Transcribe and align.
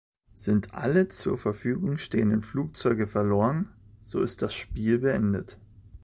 Sind 0.33 0.73
alle 0.73 1.09
zur 1.09 1.37
Verfügung 1.37 1.99
stehenden 1.99 2.41
Flugzeuge 2.41 3.05
verloren, 3.05 3.69
so 4.01 4.19
ist 4.21 4.41
das 4.41 4.51
Spiel 4.55 4.97
beendet. 4.97 5.59